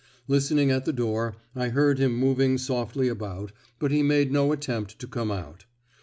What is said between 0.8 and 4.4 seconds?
the door, I heard him moving softly about, but he made